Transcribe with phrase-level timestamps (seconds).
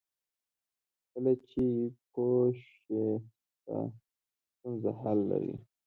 [1.11, 1.63] کله چې
[2.11, 2.99] پوه شې
[3.53, 3.77] ستا
[4.51, 5.55] ستونزه حل لري.